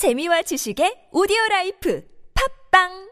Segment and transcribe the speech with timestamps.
[0.00, 2.02] 재미와 지식의 오디오 라이프
[2.32, 3.10] 팟빵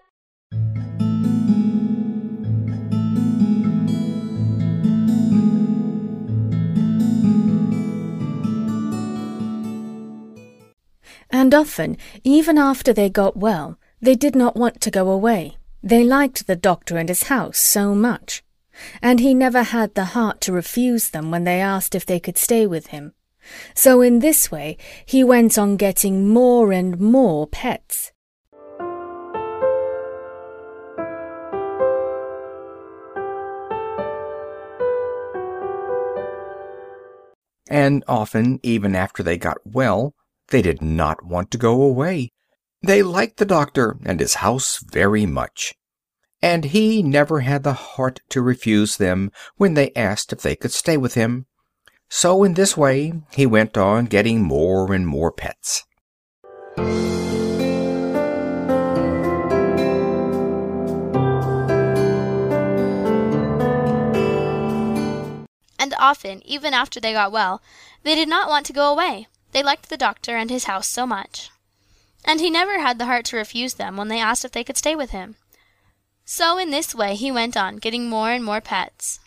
[11.30, 15.58] And often, even after they got well, they did not want to go away.
[15.84, 18.42] They liked the doctor and his house so much.
[19.02, 22.38] And he never had the heart to refuse them when they asked if they could
[22.38, 23.12] stay with him.
[23.74, 24.76] So in this way,
[25.06, 28.12] he went on getting more and more pets.
[37.70, 40.14] And often, even after they got well,
[40.48, 42.30] they did not want to go away.
[42.82, 45.74] They liked the doctor and his house very much.
[46.40, 50.72] And he never had the heart to refuse them when they asked if they could
[50.72, 51.46] stay with him.
[52.08, 55.84] So in this way he went on getting more and more pets.
[65.80, 67.62] And often, even after they got well,
[68.02, 69.26] they did not want to go away.
[69.52, 71.50] They liked the doctor and his house so much.
[72.24, 74.76] And he never had the heart to refuse them when they asked if they could
[74.76, 75.36] stay with him.
[76.24, 79.20] So in this way he went on getting more and more pets.